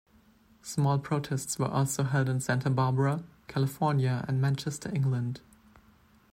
[0.63, 5.41] Small protests were also held in Santa Barbara, California, and Manchester, England.